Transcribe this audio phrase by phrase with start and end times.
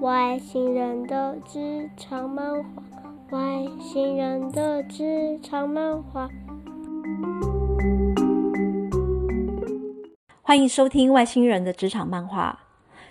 [0.00, 6.28] 外星人的职场漫画，外星人的职场漫画。
[10.40, 12.60] 欢迎收听《外星人的职场漫画》。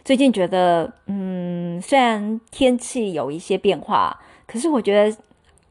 [0.05, 5.17] 最近觉得，嗯，虽然天气有一些变化，可是我觉得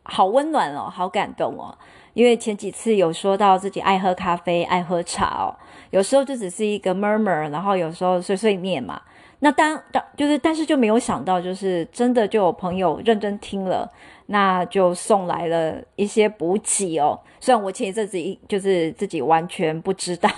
[0.02, 1.78] 好温暖哦，好感动哦。
[2.12, 5.56] 因为前几次有说到自己爱喝咖啡、爱喝茶哦，
[5.90, 9.00] 有时候就只是一个 murmur，然后有时候碎碎念嘛。
[9.40, 13.90] 那当当就是，但是就没有想到，就是真的就有朋友认真听了，
[14.26, 17.18] 那就送来了一些补给哦。
[17.40, 20.30] 虽然我前一阵子一就是自己完全不知道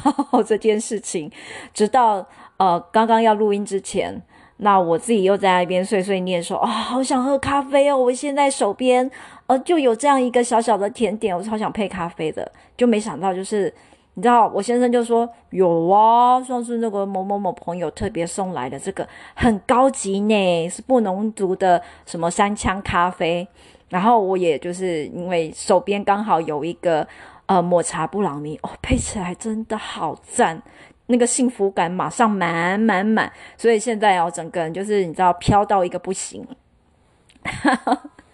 [0.46, 1.30] 这件事情，
[1.72, 2.26] 直到
[2.56, 4.22] 呃刚刚要录音之前。
[4.60, 7.96] 那我自己又在那边碎碎念说啊、哦，好想喝咖啡哦！
[7.96, 9.08] 我现在手边
[9.46, 13.72] 呃就有这样一个小小的甜点，我超想配咖啡的，就没想到就是
[14.18, 23.46] 你知道，我先生就说有啊，上次那个某某某朋友特别送来的这个很高级呢，是不农族的什么三枪咖啡，
[23.88, 27.06] 然后我也就是因为手边刚好有一个
[27.46, 30.60] 呃抹茶布朗尼哦，配起来真的好赞。
[31.06, 36.44] 那个幸福感马上满满满，所以现在哦，整个人就是你知道飘到一个不行。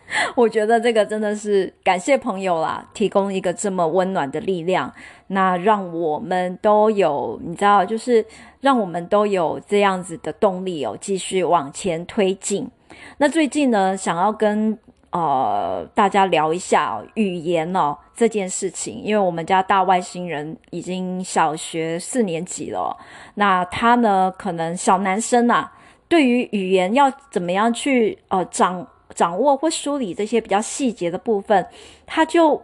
[0.37, 4.93] 我觉得这个真的是感谢朋友啦，提供一个这么温暖的力量，
[5.29, 8.25] 那让我们都有你知道，就是
[8.61, 12.69] 让我们都有这样子的动力哦，继续往前推进。
[13.19, 14.79] 那最近呢，想要跟。
[15.17, 22.97] 呃，大家聊一下语言哦这件事情，因为我们家大外星人已经小学四年级了，
[23.37, 25.73] 那他呢，可能小男生啊，
[26.09, 31.67] 对于语言要怎么样去呃掌掌握或梳理这些比较细节的部分，
[32.07, 32.63] 他就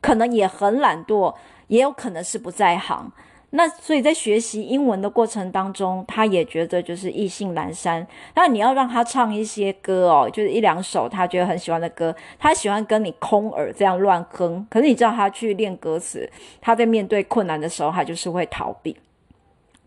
[0.00, 1.34] 可能也很懒惰，
[1.68, 3.12] 也有可能是不在行。
[3.50, 8.06] 那所以在学习英文的过程当中，他也觉得就是意兴阑珊。
[8.34, 14.66] 那你要让他唱一些歌哦，就是一两首他觉得很喜欢的歌，他喜欢跟你空耳这样乱哼。
[14.68, 16.28] 可是你知道他去练歌词，
[16.60, 18.94] 他在面对困难的时候，他就是会逃避。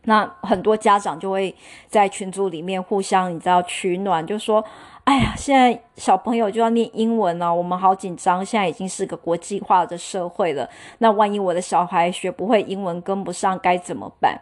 [0.04, 1.54] 那很多家长就会
[1.88, 4.64] 在群组里面互相你知道取暖，就说。
[5.10, 8.46] 哎呀，现在小朋友就要念英文了，我们好紧张。
[8.46, 14.40] 现在已经是个国际化的社会了，那万一我的小孩学不会英文，跟不上该怎么办？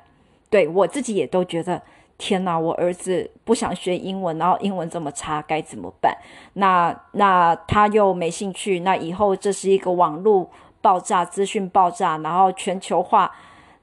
[0.49, 1.81] 对，我自己也都觉得，
[2.17, 6.13] 天哪，我儿子不想学英文，然后英文这么差，该怎么办？
[6.55, 10.49] 那那他又没兴趣，那以后这是一个网络
[10.81, 13.33] 爆炸、资讯爆炸，然后全球化，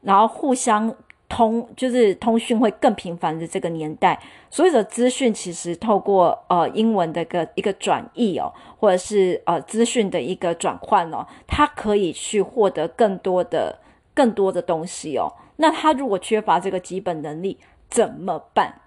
[0.03, 0.95] 然后互相。
[1.26, 4.20] 通就是通讯会更频繁的这个年代，
[4.50, 13.78] 所有的资讯其实透过呃英文的一个一个转译哦，或者是呃资讯的一个转换哦，它可以去获得更多的
[14.12, 15.32] 更多的东西哦。
[15.56, 17.58] 那他如果缺乏这个基本能力
[17.88, 18.80] 怎么办？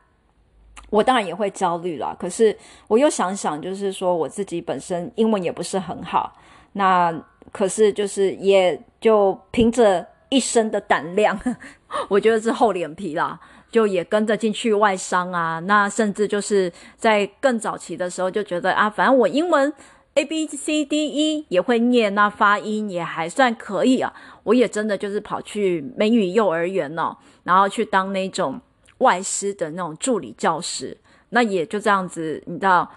[0.90, 2.16] 我当然也会焦虑啦。
[2.18, 2.56] 可是
[2.88, 6.34] 我又想想，就是说我自己本身英文也不是很好，
[6.74, 7.12] 那
[7.52, 10.08] 可是就是也就凭着。
[10.30, 11.40] 一身的胆量，
[12.10, 13.40] 我觉得是厚脸皮啦，
[13.72, 15.60] 就也跟着进去外商啊。
[15.60, 19.72] 那甚至就是在更早期的时候就觉得啊，反正我英文
[20.16, 24.14] A B C D E 也会念，那发音也还算可以啊。
[24.44, 28.60] 我也真的就是跑去美语幼儿园哦，然后去当那种
[28.98, 30.98] 外师的那种助理教师。
[31.30, 32.90] 那也就这样子，你知道，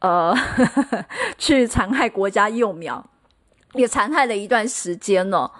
[0.00, 0.34] 呃，
[1.38, 3.04] 去残害国家幼苗，
[3.74, 5.50] 也残害了一段时间了。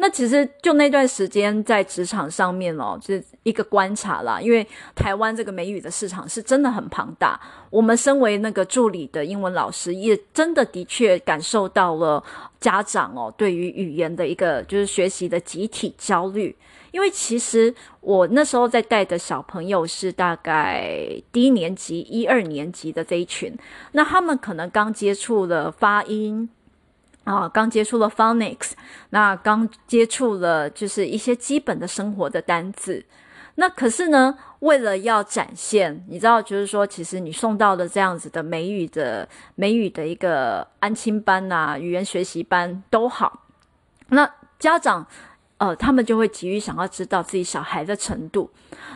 [0.00, 4.40] 那其实就那段时间在职场上面哦，就一个观察啦。
[4.40, 4.64] 因为
[4.94, 7.38] 台湾这个美语的市场是真的很庞大，
[7.68, 12.22] 我们身为那个助理的英文老师，也真的的确感受到了
[12.60, 16.54] 家长哦对于语言的一个就是学习的集体焦虑。
[16.92, 20.96] 因为其实我那时候在带的小朋友是大概
[21.32, 23.52] 低年级一二年级的这一群，
[23.92, 26.48] 那他们可能刚接触了发音。
[27.28, 28.70] 啊，刚接触了 phonics，
[29.10, 33.04] 那刚接触了就是一些基本的生活的单字。
[33.56, 43.44] 那可是呢，为了要展现，你知道，就是说，其实你送到的这样子的美语的美语的一个安亲班啊，语言学习班都好。
[44.08, 45.06] 那家长
[45.58, 48.50] 呃，他们就会急于想要知道自己小孩的程度。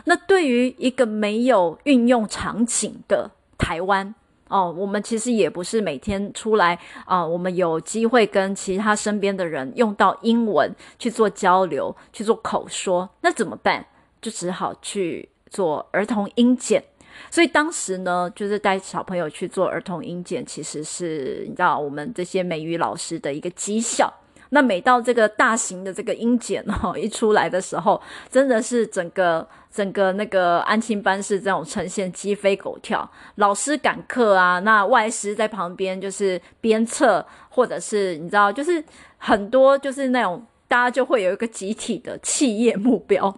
[0.05, 3.29] 那对于一个没有运用场景的
[3.59, 4.15] 台湾。
[4.53, 13.83] 哦，我们其实也不是每天出来啊、我们有机会跟其他身边的人用到英文去做交流，去做口说，那怎么办？
[14.21, 16.83] 就只好去做儿童音检。
[17.31, 24.13] 所以当时呢，就是带小朋友去做儿童音检，其实是你知道我们这些美语老师的一个绩效。
[24.53, 38.83] 那每到这个大型的这个音检哦一出来的时候，真的是整个整个那个安庆班是这种呈现鸡飞狗跳，老师赶课啊，那外师在旁边就是鞭策，或者是你知道，就是
[39.17, 43.35] 很多就是那种大家就会有一个集体的企业目标。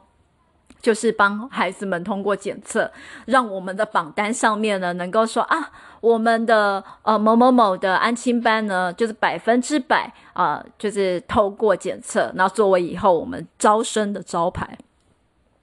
[0.82, 2.92] 就是帮孩子们通过检测，
[3.26, 14.78] 让我们的榜单上面呢能够说啊，我们的呃某某某的安亲班呢，就是百分之百啊、就是透过检测，那作为以后我们招生的招牌。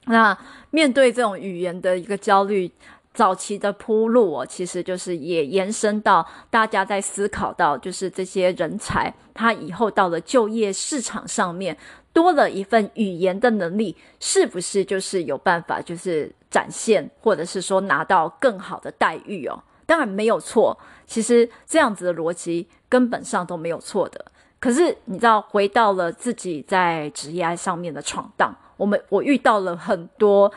[0.06, 0.36] 那
[0.70, 2.68] 面对这种语言的一个焦虑，
[3.14, 11.76] 早期的铺路哦，其实就是也延伸到大家在思考到，就是这些人才他以后到了就业市场上面。
[12.14, 19.58] 多了一份语言的能力，是不是就是有办法，就是展现，或者是说拿到更好的待遇哦？
[19.86, 24.22] 当然没有错，其实这样子的逻辑根本上都没有错的。
[24.60, 30.52] 可是你知道，回到了自己在职业上面的闯荡，我们我遇到了很多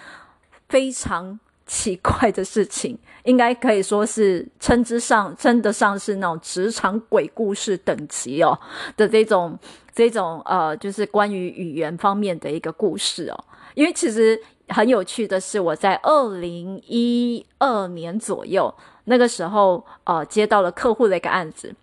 [0.67, 8.59] 非常奇怪的事情，应该可以说是称之上称得上是那种职场鬼故事等级哦
[8.97, 9.57] 的这种。
[9.95, 13.45] 这种呃，就是关于语言方面的一个故事哦。
[13.75, 18.75] 因为其实很有趣的是，我在二零一二年左右
[19.05, 21.73] 那个时候，呃，接到了客户的一个案子。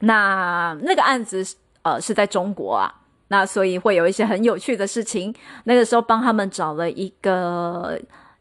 [0.00, 1.42] 那那个案子
[1.80, 2.94] 呃是在中国啊，
[3.28, 5.34] 那所以会有一些很有趣的事情。
[5.64, 7.98] 那个时候帮他们找了一个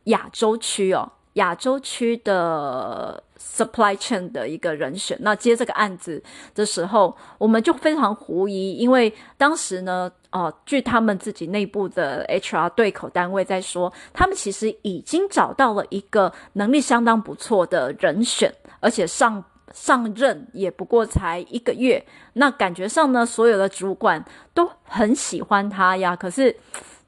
[0.07, 1.13] 亚洲区哦。
[1.33, 6.23] 亚洲区的 supply chain 的一个人选，那接这个案子
[6.55, 22.03] 的时候，我们就非常狐疑，因为当时呢，呃，据他们自己内部的 HR 对口单位在说，他们其实已经找到了一个能力相当不错的人选，而且上上任也不过才一个月，
[22.33, 24.25] 那感觉上呢，所有的主管
[24.55, 26.57] 都很喜欢他呀，可是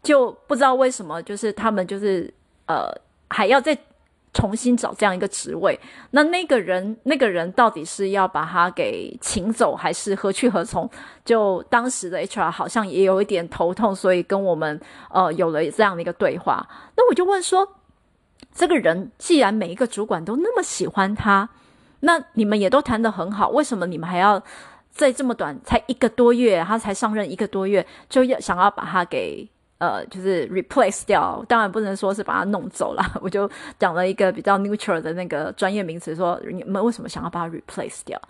[0.04, 2.32] 就不知道为什么，就是他们就是
[2.70, 2.90] 呃
[3.28, 3.78] 还要再。
[4.32, 5.78] 重新找这样一个职位，
[6.12, 10.88] 那那个人那个人到底是要把他给请走，还是何去何从？
[11.26, 14.80] 就当时的 HR 好像也有一点头痛，所以跟我们
[15.10, 16.64] 呃有了这样的一个对话。
[16.96, 17.68] 那我就问说，
[18.54, 21.50] 这个人既然每一个主管都那么喜欢他，
[22.02, 24.42] 那你们也都谈得很好，为什么你们还要
[24.92, 29.50] 在这么短才一个多月，他才上任一个多月，就要想要把他给？
[29.80, 33.04] 呃，就是 replace 掉，当然不能说是把它弄走了。
[33.22, 33.50] 我就
[33.80, 38.22] 讲了一个比较 neutral 的那个专业名词，说你们为什么想要把它 replace 掉？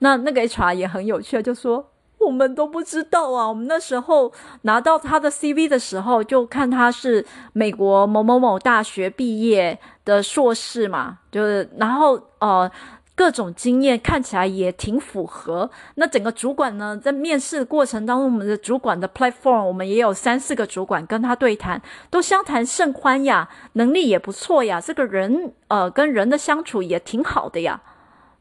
[0.00, 3.48] 那那个 HR 也很有趣，就说我们都不知道啊。
[3.48, 4.32] 我们那时候
[4.62, 12.70] 拿到他的 CV 的时候，就看他是美国某某某大学毕业的硕士嘛，就是然后呃。
[13.16, 15.70] 各种经验看起来也挺符合。
[15.94, 21.80] 那整个主管呢，在面试过程当中，我们的主管的 platform，我们也有三四个主管跟他对谈，
[22.10, 24.78] 都相谈甚欢呀，能力也不错呀。
[24.78, 27.80] 这个人呃，跟人的相处也挺好的呀。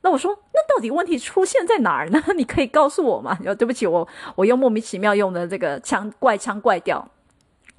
[0.02, 2.22] 那我说，那到底问题出现在哪儿呢？
[2.36, 3.40] 你可以告诉我吗？
[3.58, 4.06] 对不起，我
[4.36, 7.08] 我又莫名其妙用的这个腔怪腔怪调。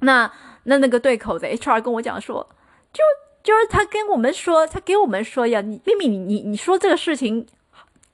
[0.01, 0.33] 那
[0.65, 2.49] 那那个对口的 HR 跟我讲说，
[2.93, 3.03] 就。
[3.47, 7.47] 就是他跟我们说，他给我们说呀，你秘密，你你你说这个事情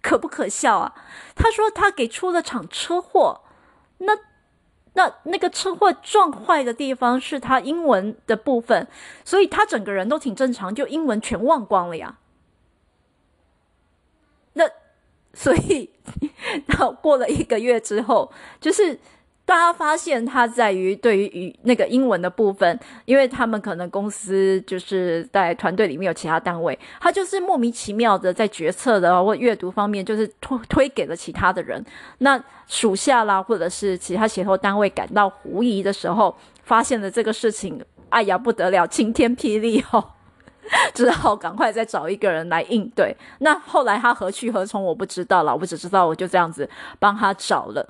[0.03, 0.95] 可不可笑啊？
[1.35, 3.41] 他说他给出了场车祸，
[3.97, 4.19] 那
[4.93, 8.87] 那那个车祸撞坏的地方是他英文的部分，
[9.25, 12.19] 所以他整个人都挺正常，就英文全忘光了呀。
[14.53, 14.69] 那
[15.33, 15.89] 所以，
[16.69, 18.31] 然后过了一个月之后，
[18.61, 19.01] 就是。
[19.45, 31.85] 大家发现他在于对于语那个英文的部分，因为他们可能公司就是在团队里面有其他单位，他就是莫名其妙的在决策的或阅读方面就是推推给了其他的人。
[32.19, 40.03] 那属下啦，或者是其他协同单位感到狐疑的时候，发现了这个事情，哎呀不得了，晴天霹雳哦，
[40.95, 43.15] 只好赶快再找一个人来应对。
[43.41, 46.71] 那后来他何去何从，我不知道了，我只知道我就这样子
[47.01, 47.87] 帮他找了。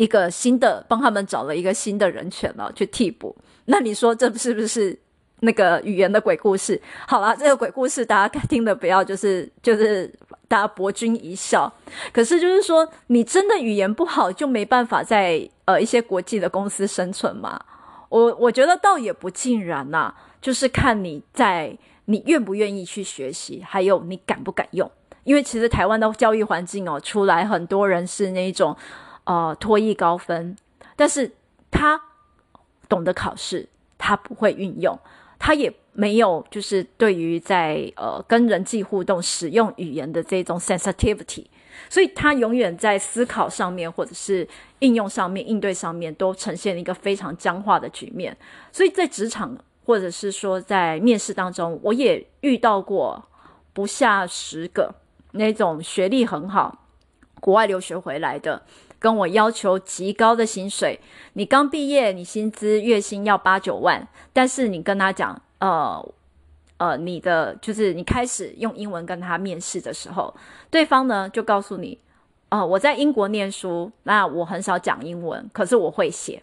[0.00, 3.36] 一个新的，帮他们找了一个新的人选了，去替补。
[3.66, 4.98] 那你说这是不是
[5.40, 6.80] 那个语言的鬼故事？
[7.06, 10.10] 好啦，这个鬼故事大家听的不要就是就是
[10.48, 11.70] 大家博君一笑。
[12.14, 17.60] 可是就是说，你真的语言不好就没办法在呃一些国际的公司生存吗？
[18.08, 21.76] 我我觉得倒也不尽然呐、就是看你在
[22.06, 24.90] 你愿不愿意去学习，还有你敢不敢用。
[25.24, 28.74] 因为其实台湾的教育环境哦，出来很多人是那一种。
[29.30, 30.56] 呃，托育高分，
[30.96, 31.30] 但是
[31.70, 32.02] 他
[32.88, 34.98] 懂得考试，他不会运用。
[35.38, 41.46] 他也没有就是对于在呃跟人际互动使用语言的这种 sensitivity，
[41.88, 44.48] 所以他永远在思考上面或者是
[44.80, 48.36] 应用上面应对上面都呈现一个非常僵化的局面。
[48.72, 53.24] 所以在职场或者是说在面试当中，我也遇到过
[53.72, 54.92] 不下十个
[55.30, 56.86] 那种学历很好、
[57.38, 58.60] 国外留学回来的。
[59.00, 61.00] 跟我要求极高的薪水，
[61.32, 66.14] 你刚毕业，你薪资月薪要八九万，但是你跟他讲，呃，
[66.76, 70.32] 呃，你的就是你开始用英文跟他面试的时候，
[70.70, 71.98] 对方呢就告诉你，
[72.50, 76.42] 哦、呃，我在英国念书，那我很少讲英文，可是我会写，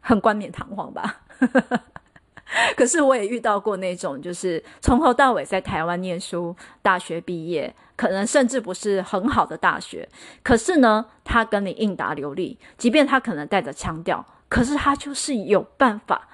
[0.00, 1.22] 很冠冕堂皇吧。
[2.76, 10.08] 可是我也遇到过那种，就是从头到尾在台湾念书，大学毕业，可能甚至不是很好的大学，
[10.44, 16.28] 可是呢，他跟你应答流利，即便他可能带着腔调，可是他就是有办法，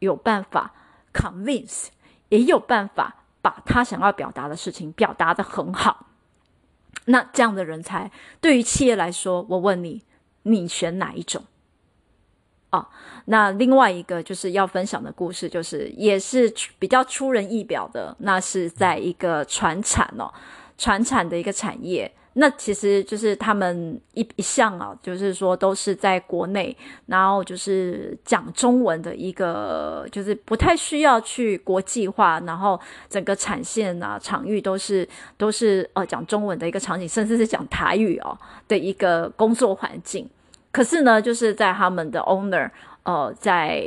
[0.00, 0.72] 有办法
[1.12, 1.86] convince，
[2.30, 6.08] 也有办法把他想要表达的事情表达得很好。
[7.04, 10.02] 那这样的人才，对于企业来说，我问你，
[10.42, 11.44] 你选哪一种？
[12.70, 12.88] 哦，
[13.26, 18.16] 那另外一个就是要分享的故事，就是也是比较出人意表的。
[18.18, 20.34] 那是在一个传产哦，
[20.76, 22.10] 传产的一个产业。
[22.36, 26.76] 那其实就是他们一一向啊，就是说都是在国内，
[27.06, 40.28] 然后就是讲中文的一个，就是不太需要去国际化，然后整个产线啊、场域都是都是呃讲中文的一个场景，甚至是讲台语哦的一个工作环境。
[40.72, 42.68] 可是呢，就是在他们的 owner，
[43.04, 43.80] 呃，在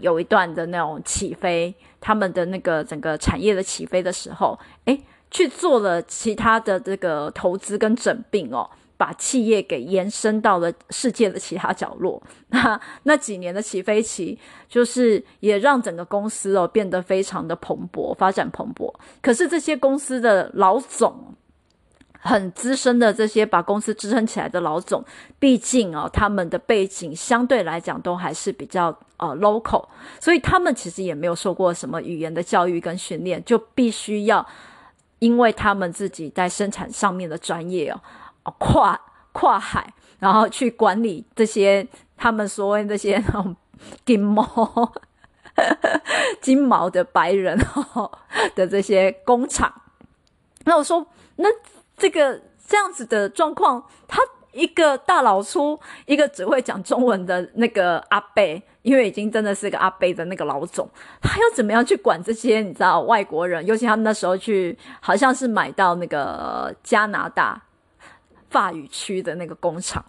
[0.00, 5.00] 有一段的那种起飞，他们的那个整个产业的起飞的时候，诶，
[5.34, 12.22] 去做了其他的这个投资跟整并哦，把企业给延伸到了世界的其他角落。
[12.50, 14.38] 那那几年的起飞期，
[14.68, 18.94] 就是也让整个公司哦变得非常的蓬勃，发展蓬勃。
[19.20, 21.34] 可是这些公司的老总。
[22.26, 25.04] 很资深的这些把公司支撑起来的老总，
[25.38, 28.86] 毕竟啊，他们的背景相对来讲都还是比较
[29.18, 29.84] 呃 local，
[30.18, 34.46] 所以他们其实也没有受过什么语言的教育跟训练，就必须要
[35.18, 39.00] 因为他们自己在生产上面的专业哦，跨
[39.32, 43.56] 跨海，然后去管理这些他们所谓那些那 种
[44.04, 44.92] 金毛
[46.40, 47.58] 金毛的白人
[48.54, 49.82] 的这些工厂。
[50.64, 51.06] 那我说
[51.36, 51.48] 那。
[51.96, 58.42] 这个这样子的状况，他一个大老粗，一个只会讲中文的那个阿伯，
[58.84, 60.88] 因为已经真的是个阿伯的那个老总，
[61.20, 63.66] 他要怎么样去管这些你知道外国人？
[63.66, 67.60] 尤其他们那时候去，好像是买到那个加拿大
[68.50, 70.04] 法语区的那个工厂，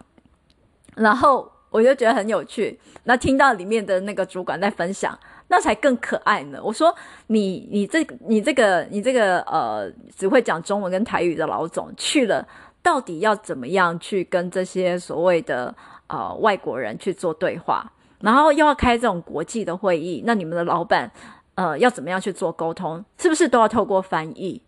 [0.94, 2.78] 然后我就觉得很有趣。
[3.02, 5.18] 那听到里面的那个主管在分享。
[5.48, 6.58] 那才更可爱呢！
[6.60, 6.92] 我说
[7.28, 12.44] 你你这你这个你这个呃只会讲中文跟台语的老总去了，
[12.82, 15.72] 到底要怎么样去跟这些所谓的
[16.08, 17.88] 呃外国人去做对话？
[18.20, 21.10] 然后又要开这种国际的会议，那你们的老板
[21.54, 23.04] 呃要怎么样去做沟通？
[23.18, 24.60] 是不是都要透过翻译？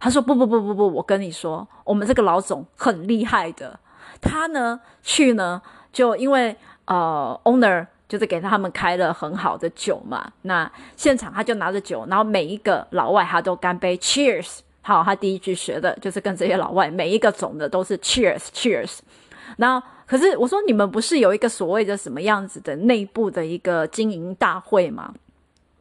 [0.00, 3.78] 他说不不不不不，我跟你说，我们这个老总很厉害的，
[4.20, 5.60] 他呢去呢
[5.92, 6.56] 就因为
[6.86, 7.86] 呃 owner。
[8.06, 14.58] 就是给他们开了很好的酒嘛，那现场他就拿着酒，然后每一个老外他都干杯，Cheers！
[14.82, 18.98] 好，他第一句学的就是跟这些老外每一个总的都是 Cheers，Cheers。
[19.56, 25.14] 然后可是我说你们不是有一个所谓的什么样子的内部的一个经营大会吗？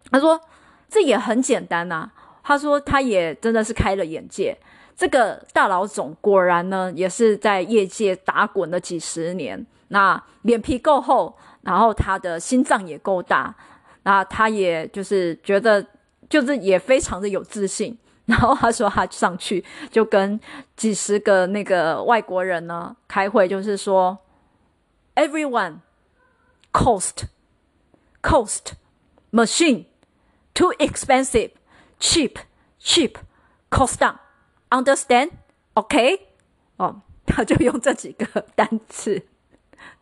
[0.09, 0.39] 他说
[0.89, 2.09] 这也很简单呐、
[2.43, 4.57] 他说他也真的是开了眼界，
[4.95, 11.35] 这个大老总果然呢也是在业界打滚了几十年，那脸皮够厚。
[11.63, 13.55] 然后他的心脏也够大，
[14.03, 15.81] 那他也就是觉得
[16.27, 17.97] 就是也非常的有自信。
[18.25, 20.39] 然后他说他上去就跟
[20.75, 24.17] 几十个那个外国人呢开会，就是说
[25.15, 25.79] ，everyone
[26.71, 27.25] cost
[28.21, 28.73] cost
[29.31, 29.85] machine
[30.53, 31.51] too expensive
[31.99, 32.35] cheap
[32.79, 33.15] cheap
[33.69, 34.17] cost down
[34.69, 35.31] understand
[35.73, 36.27] OK
[36.77, 39.23] 哦，他就用这几个单词。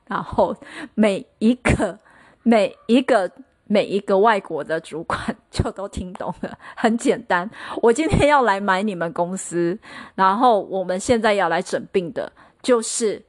[0.07, 0.57] 然后
[0.93, 1.99] 每一个、
[2.43, 3.31] 每一个、
[3.71, 5.17] 每一个外国的主管
[5.49, 7.49] 就都听懂了，很简单。
[7.81, 9.79] 我今天要来买你们公司，
[10.13, 12.29] 然后我们现在要来整病的，
[12.61, 13.23] 就是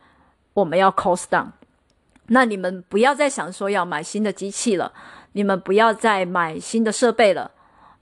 [0.52, 1.46] 我们要 cost down。
[2.26, 4.92] 那你们不要再想说要买新的机器了，
[5.30, 7.52] 你们不要再买新的设备了，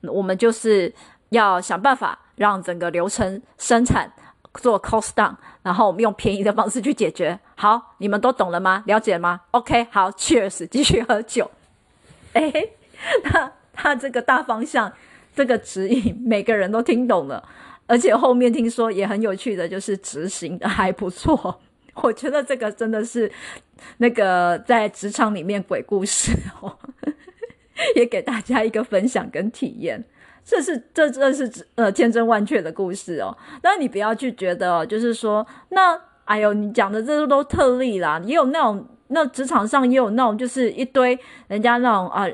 [0.04, 0.94] 我们就是
[1.28, 4.10] 要想办法让整个流程生产。
[4.54, 7.38] 做 cost down，然后我们用便宜的方式去解决。
[7.54, 8.82] 好，你们都懂了吗？
[8.86, 11.48] 了解吗？OK，好，Cheers，继续喝酒。
[12.34, 12.52] 哎，
[13.24, 14.92] 他他这个大方向，
[15.34, 17.48] 这个指引每个人都听懂了，
[17.86, 21.60] 而且后面听说也很有趣的就是执行的还不错。
[22.02, 23.30] 我觉得这个真的是
[23.98, 26.32] 那个在职场里面鬼故事
[26.62, 26.78] 哦，
[27.96, 30.02] 也给大家一个分享跟体验。
[30.42, 33.36] 这是这这是呃千真万确的故事哦。
[33.62, 42.26] 那你不要去觉得哦，就是说那哎呦，你讲的这都特例啦，也有那种那职场上也有那种就是一堆人家那种啊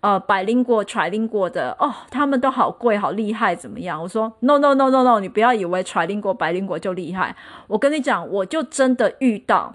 [0.00, 4.00] 呃 bilingual trilingual 的哦，他们都好贵好厉害怎么样？
[4.02, 7.34] 我说 no no no no no，你不要以为 trilingual bilingual 就厉害。
[7.66, 9.74] 我跟你讲，我就真的遇到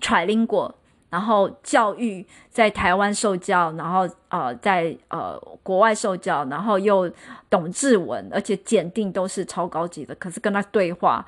[0.00, 0.72] trilingual。
[1.10, 7.08] 然后教育在台湾受教，然后呃在呃国外受教，然后又
[7.48, 10.12] 懂日文，而且检定都是超高级的。
[10.16, 11.24] 可是跟他对话，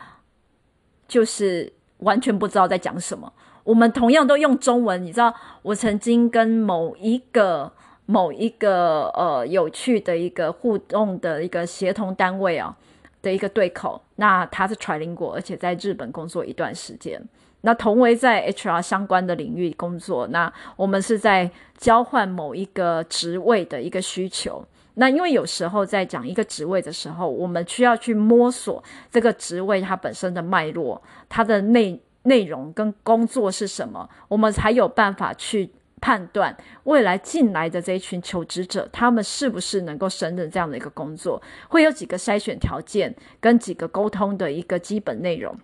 [1.07, 3.33] 就是完全不知道在讲什么。
[3.67, 7.71] 我们同样都用中文，你知道，我曾经跟某一个
[8.07, 12.77] 某一个呃有趣的一个互动的一个协同单位啊
[13.21, 17.21] 的一个对口，那他是 trilingual，而且在日本工作一段时间。
[17.63, 24.65] 那同为在 HR 相关的领域工作，那我们是在交换某一个职位的一个需求。
[24.95, 36.55] 那因为有时候在讲一个职位的时候，我们需要去摸索这个职位它本身的脉络，它的内内容跟工作是什么，我们才有办法去判断
[36.85, 45.57] 未来进来的这一群求职者，他们是不是能够胜任这样的一个工作，会有几个筛选条件跟几个沟通的一个基本内容。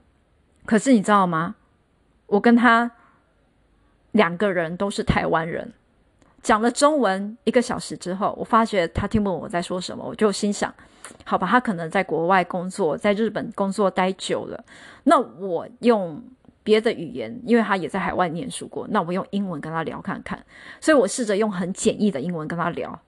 [0.65, 1.57] 可是你知道吗？
[2.27, 2.91] 我跟他
[4.13, 5.73] 两个人都是台湾人，
[6.43, 10.73] 讲了中文一个小时之后，我发觉他听不懂我在说什么，我就心想：
[11.25, 14.65] 好吧，他可能在国外工作，在日本工作待久了。
[15.05, 16.23] 那我用
[16.63, 20.45] 别的语言，因为他也在海外念书过，那我用英文跟他聊看看。
[20.81, 22.99] 所以我试着用很简易的英文跟他聊，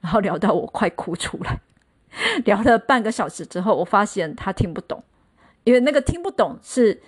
[0.00, 1.60] 然后聊到我快哭出来。
[2.44, 5.02] 聊了半个小时之后，我发现他听不懂，
[5.64, 7.00] 因为那个听不懂是。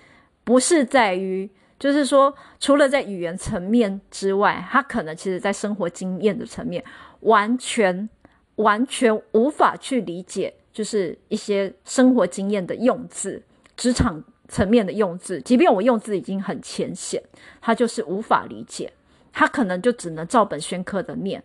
[0.43, 6.83] 不是在于，就是说，除了在语言层面之外，他可能其实在生活经验的层面，
[7.19, 8.09] 完全
[8.55, 13.41] 完全无法去理解，就是一些生活经验的用字，
[13.77, 17.23] 职场层面的用字，即便我用字已经很浅显，
[17.61, 18.91] 他就是无法理解，
[19.31, 21.41] 他可能就只能照本宣科的念。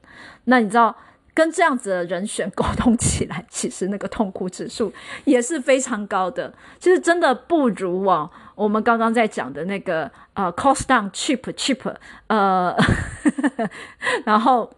[0.46, 0.96] 那你知道，
[1.32, 4.92] 跟这样子的人选沟通起来，其实那个痛苦指数
[5.24, 6.52] 也是非常高的。
[6.80, 11.94] 其实真的不如啊，我们刚刚在讲的那个呃，cost down cheap cheap，
[12.26, 12.76] 呃，
[14.26, 14.68] 然后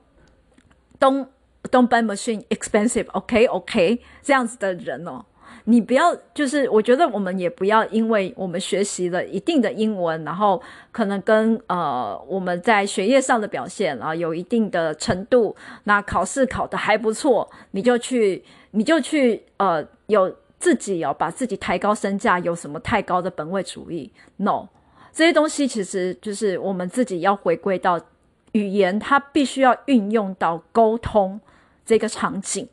[1.01, 1.29] don't
[1.71, 5.25] don't buy machine expensive，OK OK，这样子的人哦。
[5.71, 15.55] 你不要，就是我觉得我们也不要，因为我们学习了一定的英文，然后可能跟呃我们在学业上的表现啊有一定的程度，
[15.85, 24.69] 那考试考得还不错，你就去 你就去呃有自己要、哦、把自己抬高身价，有什么太高的本位主义？No，
[25.13, 28.01] 这些东西其实就是我们自己要回归到
[28.53, 31.39] 语言，它必须要运用到沟通
[31.85, 32.67] 这个场景，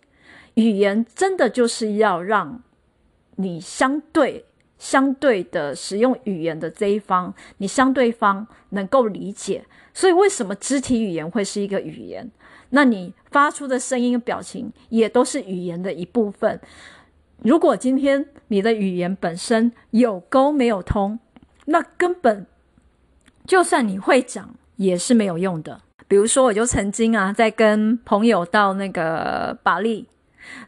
[0.54, 2.62] 语言真的就是要让。
[3.36, 4.46] 你相对
[4.78, 12.30] 相对的使用语言的这一方，你相对方能够理解，所以为什么肢体语言会是一个语言？
[12.72, 16.60] 那你发出的声音、表情也都是语言的一部分。
[17.42, 21.20] 如果今天你的语言本身有沟没有通，
[21.66, 22.46] 那根本
[23.46, 25.82] 就算你会讲也是没有用的。
[26.08, 30.08] 比如说，我就曾经啊，在跟朋友到那个巴黎。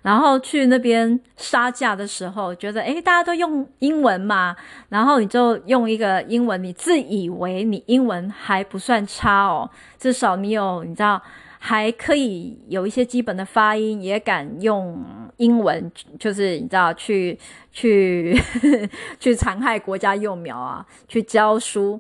[0.01, 4.55] 然后去那边杀价的时候，觉得诶，大家都用英文嘛，
[4.89, 11.21] 然后你就用一个英文，你自以为你英文还不算差哦，至少你有你知道
[11.59, 15.03] 还可以有一些基本的发音，也敢用
[15.37, 17.37] 英文，就是你知道去
[17.71, 18.39] 去
[19.19, 21.99] 去残害国家幼苗啊，去教书，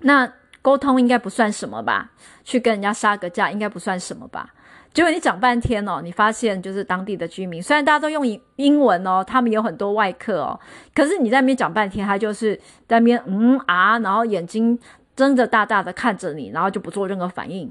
[0.00, 2.10] 那沟通应该不算什么吧？
[2.44, 4.54] 去跟人家杀个价应该不算什么吧？
[4.98, 10.58] 结果你讲半天哦，你发现就是当地的居民，虽然大家都用英英文哦，他们有很多外客哦，
[10.92, 12.56] 可是你在那边讲半天，他就是
[12.88, 14.76] 在那边嗯啊，然后眼睛
[15.14, 17.70] 睁着大大的看着你，然后就不做任何反应。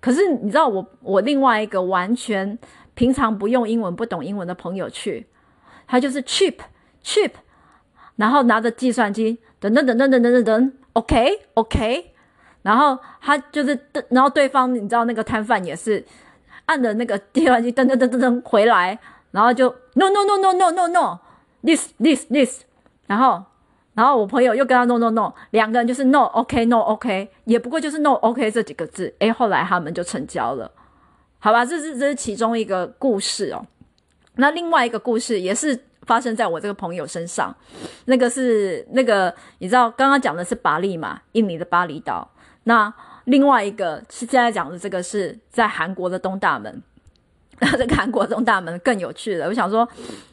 [0.00, 2.58] 可是你知道我我另外一个完全
[2.94, 5.26] 平常不用英文、不懂英文的朋友去，
[5.86, 6.54] 他就是 cheap
[7.04, 7.32] cheap，
[8.16, 12.12] 然后拿着计算机等等等等等等等等，OK OK，
[12.62, 16.02] 然后他就是，然后对方你知道那个摊贩也是。
[16.66, 18.98] 按着那个计算机噔噔噔噔噔回来，
[19.30, 21.18] 然后就 no no no no no no no
[21.62, 22.62] this this this，
[23.06, 23.42] 然后
[23.94, 30.70] 然后我朋友又跟他 no no no，两个人就是 no OK no OK，也不过就是 no OK 这几个字，诶，后来他们就成交了，
[31.38, 33.66] 好吧，这是这是其中一个故事哦。
[34.36, 37.54] 那另外一个故事也是发生在我这个朋友身上，
[38.06, 42.30] 那个是那个你知道，刚刚讲的是巴厘嘛，印尼的巴厘岛。
[42.64, 42.92] 那
[43.24, 46.82] 另外一个是现在讲的这个是在韩国的东大门。
[47.60, 49.46] 那 这个韩国东大门更有趣了。
[49.46, 49.88] 我想说，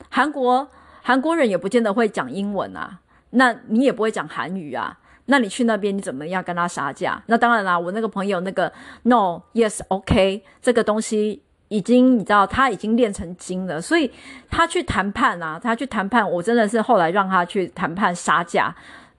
[0.10, 0.68] 韩国
[1.04, 3.00] 韩国人也不见得会讲英文啊，
[3.32, 7.22] 那你也不会讲韩语啊，那你去那边你怎么样跟他杀价？
[7.28, 8.72] 那当然啦，我那个朋友那个
[9.04, 14.12] no yes OK 这个东西已经你知道他已经练成精了，所以
[14.50, 18.76] 他去谈判啊，他去谈判，我真的是后来让他去谈判杀价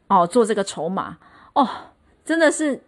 [0.09, 1.17] 哦，做这个筹码
[1.53, 1.69] 哦，
[2.25, 2.83] 真的是。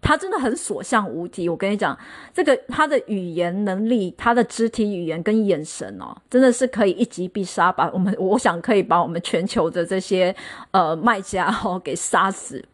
[0.00, 1.98] 他真的很所向无敌，我跟你讲，
[2.32, 10.34] 这个他的语言能力，他的肢体语言跟眼神哦，真的是可以一击必杀，把我们我想可以把我们全球的这些
[10.70, 12.64] 呃卖家哦给杀死。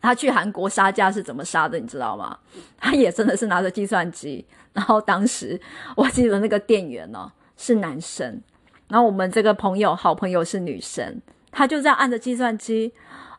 [0.00, 2.38] 他去韩国杀价是怎么杀的，你知道吗？
[2.78, 5.60] 他也真的是拿着计算机，然后当时
[5.94, 8.40] 我记得那个店员哦是男生，
[8.88, 12.94] 然后我们这个朋友好朋友是女生，他就这样按着计算机，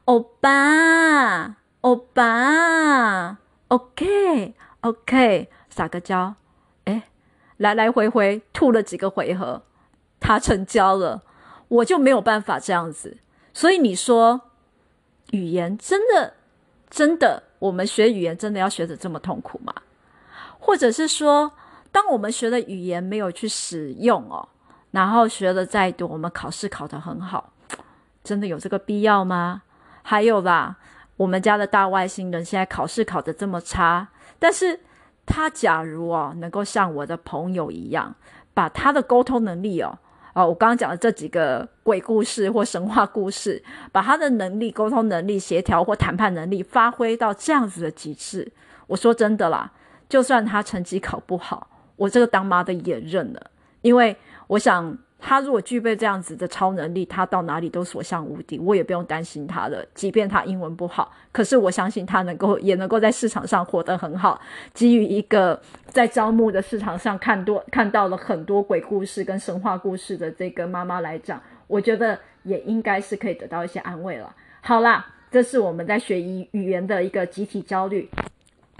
[0.05, 1.60] 欧巴。
[1.81, 3.39] 欧巴
[3.69, 6.35] ，OK OK，撒个娇，
[6.85, 7.03] 诶，
[7.57, 9.63] 来来回回吐了几个回合，
[10.19, 11.23] 他成交了，
[11.67, 13.17] 我就没有办法这样子。
[13.51, 14.41] 所以你说，
[15.31, 16.35] 语言真的
[16.87, 19.73] 真的，我们学语言真的要学得这么痛苦吗？
[20.59, 21.51] 或者是说，
[21.91, 24.47] 当我们学的语言没有去使用哦，
[24.91, 27.51] 然后学了再多，我们考试考得很好，
[28.23, 29.63] 真的有这个必要吗？
[30.03, 30.77] 还有啦。
[31.21, 34.07] 我们家的大外星人现在考试考得这么差，
[34.39, 34.79] 但是
[35.23, 38.15] 他假如哦能够像我的朋友一样，
[38.55, 39.95] 把他的沟通能力哦，
[40.33, 48.51] 哦，我刚刚讲的这几个鬼故事或神话故事，把他的能力、沟通能力、协调或谈判能力发挥到这样子的极致，
[48.87, 49.71] 我说真的啦，
[50.09, 53.51] 就算他成绩考不好，我这个当妈的也认了，
[53.83, 54.97] 因为我想。
[55.21, 59.85] 他如果具备这样子的超能力，他到哪里都所向无敌，我也不用担心他了。
[59.93, 64.41] 即便他英文不好，可是我相信他能够也能够在市场上活得很好。
[64.73, 74.35] 基于一个在招募的市场上看多看到了很多鬼故事跟神话故事的这个妈妈来讲，我觉得也应该是可以得到一些安慰了。
[74.61, 78.09] 好啦，这是我们在学语语言的一个集体焦虑。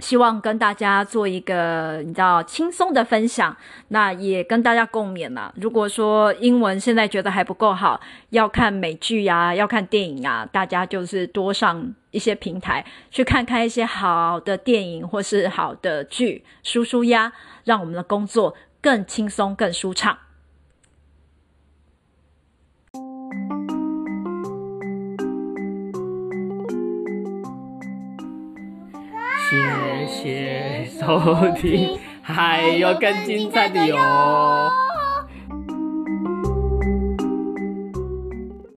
[0.02, 3.56] 希望跟大家做一个你知道轻松的分享，
[3.88, 5.52] 那也跟大家共勉啦。
[5.56, 17.32] 如果说英文现在觉得还不够好，要看美剧呀，要看电影啊，大家就是多上一些平台去看看一些好的电影或是好的剧，舒舒压，
[17.64, 20.18] 让我们的工作更轻松、更舒畅。
[29.52, 31.20] 谢谢收
[31.60, 33.98] 听，还有更精彩的哟。